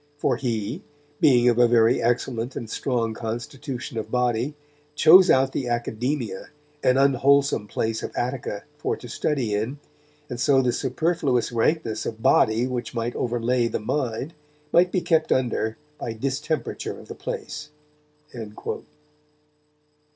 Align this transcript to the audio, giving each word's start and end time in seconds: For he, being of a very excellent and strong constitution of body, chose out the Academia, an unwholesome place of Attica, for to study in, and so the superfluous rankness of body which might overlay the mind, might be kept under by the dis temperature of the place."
For 0.17 0.35
he, 0.37 0.81
being 1.19 1.47
of 1.47 1.59
a 1.59 1.67
very 1.67 2.01
excellent 2.01 2.55
and 2.55 2.67
strong 2.67 3.13
constitution 3.13 3.99
of 3.99 4.09
body, 4.09 4.55
chose 4.95 5.29
out 5.29 5.51
the 5.51 5.67
Academia, 5.67 6.49
an 6.83 6.97
unwholesome 6.97 7.67
place 7.67 8.01
of 8.01 8.11
Attica, 8.15 8.63
for 8.79 8.97
to 8.97 9.07
study 9.07 9.53
in, 9.53 9.77
and 10.27 10.39
so 10.39 10.59
the 10.59 10.71
superfluous 10.71 11.51
rankness 11.51 12.07
of 12.07 12.23
body 12.23 12.65
which 12.65 12.95
might 12.95 13.15
overlay 13.15 13.67
the 13.67 13.79
mind, 13.79 14.33
might 14.71 14.91
be 14.91 15.01
kept 15.01 15.31
under 15.31 15.77
by 15.99 16.13
the 16.13 16.17
dis 16.19 16.39
temperature 16.39 16.97
of 16.99 17.07
the 17.07 17.13
place." 17.13 17.69